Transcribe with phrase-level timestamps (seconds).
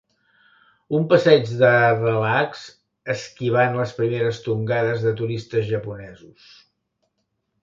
[0.99, 1.69] Un passeig de
[1.99, 2.63] relax
[3.15, 6.51] esquivant les primeres tongades de turistes japonesos.